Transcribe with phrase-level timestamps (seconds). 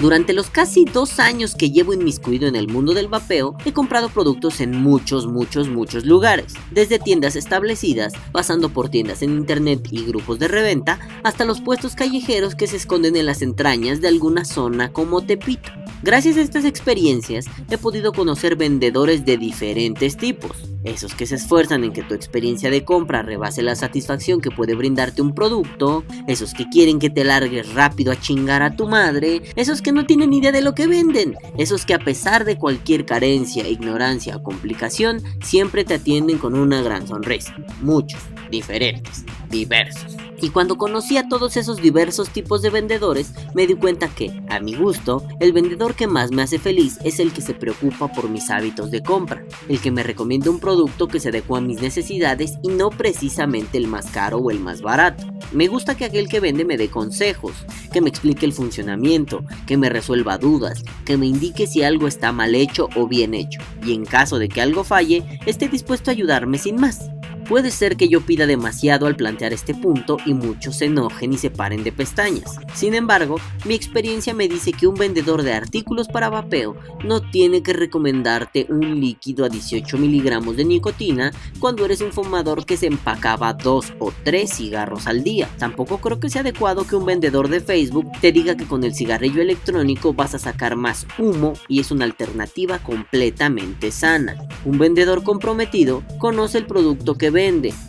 [0.00, 4.08] Durante los casi dos años que llevo inmiscuido en el mundo del vapeo, he comprado
[4.08, 10.04] productos en muchos, muchos, muchos lugares, desde tiendas establecidas, pasando por tiendas en internet y
[10.04, 14.44] grupos de reventa, hasta los puestos callejeros que se esconden en las entrañas de alguna
[14.44, 15.72] zona como Tepito.
[16.02, 21.82] Gracias a estas experiencias he podido conocer vendedores de diferentes tipos, esos que se esfuerzan
[21.82, 26.54] en que tu experiencia de compra rebase la satisfacción que puede brindarte un producto, esos
[26.54, 30.32] que quieren que te largues rápido a chingar a tu madre, esos que no tienen
[30.32, 35.20] idea de lo que venden, esos que a pesar de cualquier carencia, ignorancia o complicación,
[35.42, 37.56] siempre te atienden con una gran sonrisa.
[37.80, 38.20] Muchos,
[38.50, 40.17] diferentes, diversos.
[40.40, 44.60] Y cuando conocí a todos esos diversos tipos de vendedores, me di cuenta que, a
[44.60, 48.30] mi gusto, el vendedor que más me hace feliz es el que se preocupa por
[48.30, 51.80] mis hábitos de compra, el que me recomienda un producto que se adecua a mis
[51.80, 55.26] necesidades y no precisamente el más caro o el más barato.
[55.52, 57.54] Me gusta que aquel que vende me dé consejos,
[57.92, 62.32] que me explique el funcionamiento, que me resuelva dudas, que me indique si algo está
[62.32, 66.12] mal hecho o bien hecho, y en caso de que algo falle, esté dispuesto a
[66.12, 67.10] ayudarme sin más.
[67.48, 71.38] Puede ser que yo pida demasiado al plantear este punto y muchos se enojen y
[71.38, 72.56] se paren de pestañas.
[72.74, 77.62] Sin embargo, mi experiencia me dice que un vendedor de artículos para vapeo no tiene
[77.62, 82.86] que recomendarte un líquido a 18 miligramos de nicotina cuando eres un fumador que se
[82.86, 85.48] empacaba dos o tres cigarros al día.
[85.58, 88.94] Tampoco creo que sea adecuado que un vendedor de Facebook te diga que con el
[88.94, 94.36] cigarrillo electrónico vas a sacar más humo y es una alternativa completamente sana.
[94.66, 97.37] Un vendedor comprometido conoce el producto que vende,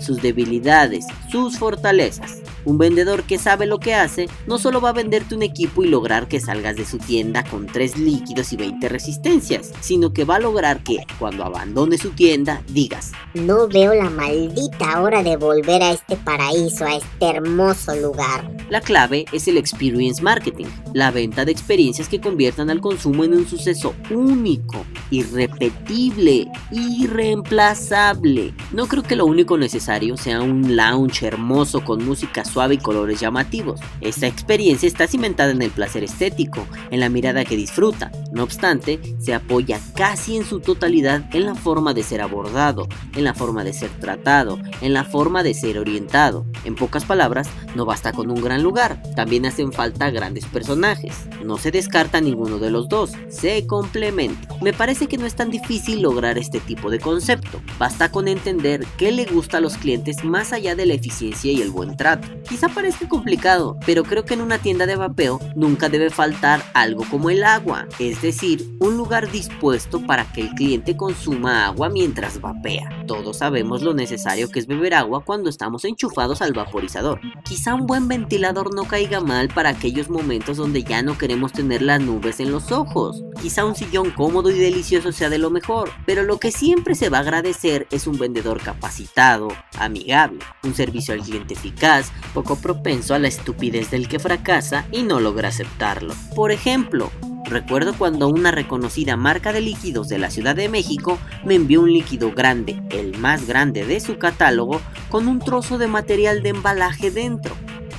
[0.00, 2.38] sus debilidades, sus fortalezas.
[2.64, 5.88] Un vendedor que sabe lo que hace no solo va a venderte un equipo y
[5.88, 10.36] lograr que salgas de su tienda con 3 líquidos y 20 resistencias, sino que va
[10.36, 15.82] a lograr que cuando abandone su tienda digas, no veo la maldita hora de volver
[15.82, 18.50] a este paraíso, a este hermoso lugar.
[18.68, 23.34] La clave es el experience marketing, la venta de experiencias que conviertan al consumo en
[23.34, 28.54] un suceso único, irrepetible, irreemplazable.
[28.72, 33.20] No creo que lo único necesario sea un lounge hermoso con música suave y colores
[33.20, 33.80] llamativos.
[34.00, 38.12] Esta experiencia está cimentada en el placer estético, en la mirada que disfruta.
[38.32, 43.24] No obstante, se apoya casi en su totalidad en la forma de ser abordado, en
[43.24, 46.46] la forma de ser tratado, en la forma de ser orientado.
[46.64, 51.14] En pocas palabras, no basta con un gran lugar, también hacen falta grandes personajes.
[51.44, 54.48] No se descarta ninguno de los dos, se complementa.
[54.62, 57.60] Me parece que no es tan difícil lograr este tipo de concepto.
[57.78, 61.60] Basta con entender qué le gusta a los clientes más allá de la eficiencia y
[61.60, 62.28] el buen trato.
[62.48, 67.04] Quizá parezca complicado, pero creo que en una tienda de vapeo nunca debe faltar algo
[67.10, 67.88] como el agua,
[68.22, 73.04] decir, un lugar dispuesto para que el cliente consuma agua mientras vapea.
[73.06, 77.20] Todos sabemos lo necesario que es beber agua cuando estamos enchufados al vaporizador.
[77.44, 81.82] Quizá un buen ventilador no caiga mal para aquellos momentos donde ya no queremos tener
[81.82, 83.22] las nubes en los ojos.
[83.40, 87.08] Quizá un sillón cómodo y delicioso sea de lo mejor, pero lo que siempre se
[87.08, 93.14] va a agradecer es un vendedor capacitado, amigable, un servicio al cliente eficaz, poco propenso
[93.14, 96.14] a la estupidez del que fracasa y no logra aceptarlo.
[96.36, 97.10] Por ejemplo,
[97.52, 101.92] Recuerdo cuando una reconocida marca de líquidos de la Ciudad de México me envió un
[101.92, 104.80] líquido grande, el más grande de su catálogo,
[105.10, 107.54] con un trozo de material de embalaje dentro.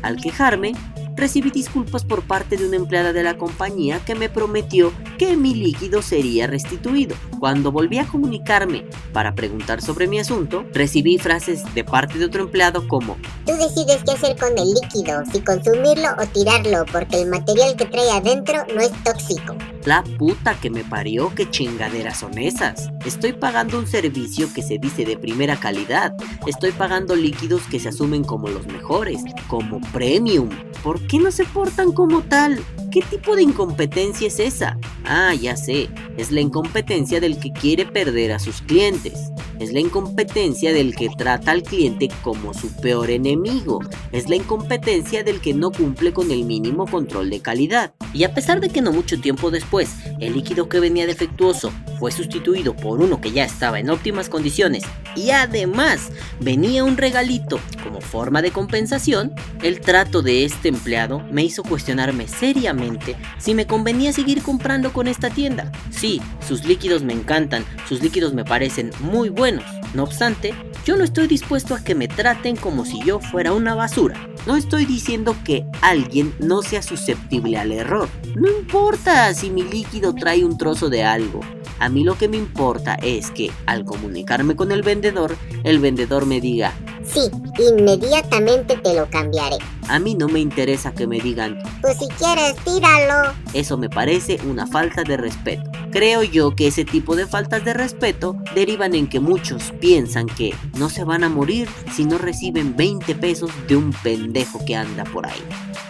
[0.00, 0.72] Al quejarme,
[1.16, 5.54] recibí disculpas por parte de una empleada de la compañía que me prometió que mi
[5.54, 7.16] líquido sería restituido.
[7.38, 12.44] Cuando volví a comunicarme para preguntar sobre mi asunto, recibí frases de parte de otro
[12.44, 13.16] empleado como
[13.46, 17.84] Tú decides qué hacer con el líquido, si consumirlo o tirarlo, porque el material que
[17.84, 19.54] trae adentro no es tóxico.
[19.84, 22.90] La puta que me parió, qué chingaderas son esas.
[23.04, 26.14] Estoy pagando un servicio que se dice de primera calidad.
[26.46, 30.48] Estoy pagando líquidos que se asumen como los mejores, como premium.
[30.84, 32.62] ¿Por qué no se portan como tal?
[32.92, 34.78] ¿Qué tipo de incompetencia es esa?
[35.06, 39.32] Ah, ya sé, es la incompetencia del que quiere perder a sus clientes.
[39.60, 43.80] Es la incompetencia del que trata al cliente como su peor enemigo.
[44.12, 47.92] Es la incompetencia del que no cumple con el mínimo control de calidad.
[48.12, 49.90] Y a pesar de que no mucho tiempo después
[50.20, 54.82] el líquido que venía defectuoso fue sustituido por uno que ya estaba en óptimas condiciones
[55.16, 56.10] y además
[56.40, 62.28] venía un regalito como forma de compensación, el trato de este empleado me hizo cuestionarme
[62.28, 65.70] seriamente si me convenía seguir comprando con esta tienda.
[65.90, 69.43] Sí, sus líquidos me encantan, sus líquidos me parecen muy buenos.
[69.44, 70.54] No obstante,
[70.86, 74.26] yo no estoy dispuesto a que me traten como si yo fuera una basura.
[74.46, 78.08] No estoy diciendo que alguien no sea susceptible al error.
[78.36, 81.40] No importa si mi líquido trae un trozo de algo.
[81.78, 86.24] A mí lo que me importa es que al comunicarme con el vendedor, el vendedor
[86.24, 86.72] me diga,
[87.04, 89.56] Sí, inmediatamente te lo cambiaré.
[89.88, 93.32] A mí no me interesa que me digan, Pues si quieres, tíralo.
[93.52, 95.70] eso me parece una falta de respeto.
[95.92, 100.54] Creo yo que ese tipo de faltas de respeto derivan en que muchos piensan que
[100.78, 105.04] no se van a morir si no reciben 20 pesos de un pendejo que anda
[105.04, 105.42] por ahí.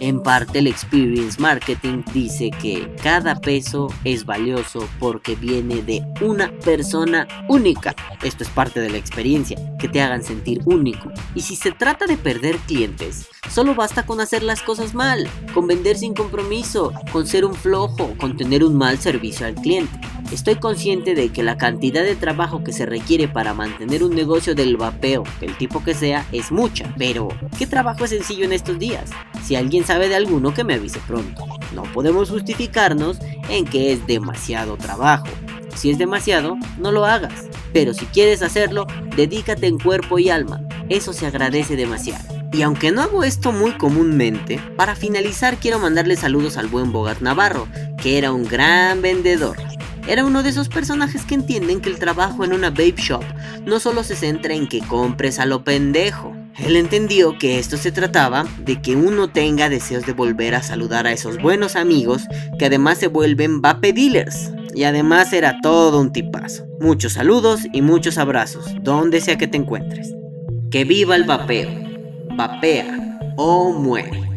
[0.00, 6.50] En parte el Experience Marketing dice que cada peso es valioso porque viene de una
[6.64, 7.94] persona única.
[8.22, 11.12] Esto es parte de la experiencia, que te hagan sentir único.
[11.34, 15.66] Y si se trata de perder clientes, solo basta con hacer las cosas mal, con
[15.66, 20.00] vender sin compromiso, con ser un flojo, con tener un mal servicio al cliente.
[20.32, 24.54] Estoy consciente de que la cantidad de trabajo que se requiere para mantener un negocio
[24.54, 26.94] del vapeo, el tipo que sea, es mucha.
[26.96, 27.28] Pero,
[27.58, 29.10] ¿qué trabajo es sencillo en estos días?
[29.44, 31.44] Si alguien sabe de alguno, que me avise pronto.
[31.74, 33.18] No podemos justificarnos
[33.48, 35.26] en que es demasiado trabajo.
[35.74, 37.46] Si es demasiado, no lo hagas.
[37.72, 38.86] Pero si quieres hacerlo,
[39.16, 40.62] dedícate en cuerpo y alma.
[40.88, 42.40] Eso se agradece demasiado.
[42.52, 47.20] Y aunque no hago esto muy comúnmente, para finalizar quiero mandarle saludos al buen Bogart
[47.20, 47.68] Navarro,
[48.02, 49.56] que era un gran vendedor.
[50.10, 53.22] Era uno de esos personajes que entienden que el trabajo en una vape shop
[53.64, 56.34] no solo se centra en que compres a lo pendejo.
[56.58, 61.06] Él entendió que esto se trataba de que uno tenga deseos de volver a saludar
[61.06, 62.24] a esos buenos amigos
[62.58, 64.50] que además se vuelven vape dealers.
[64.74, 66.66] Y además era todo un tipazo.
[66.80, 70.12] Muchos saludos y muchos abrazos, donde sea que te encuentres.
[70.72, 71.70] Que viva el vapeo.
[72.36, 74.29] Vapea o muere.